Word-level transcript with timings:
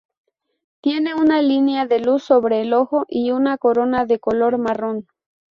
Tienen 0.81 1.19
una 1.19 1.43
línea 1.43 1.85
de 1.85 1.99
luz 1.99 2.23
sobre 2.23 2.61
el 2.61 2.73
ojo 2.73 3.05
y 3.07 3.29
una 3.29 3.59
corona 3.59 4.07
de 4.07 4.17
color 4.17 4.57
marrón. 4.57 5.05